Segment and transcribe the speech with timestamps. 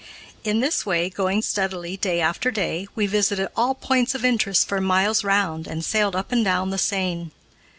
[0.43, 4.81] In this way, going steadily, day after day, we visited all points of interest for
[4.81, 7.29] miles round and sailed up and down the Seine.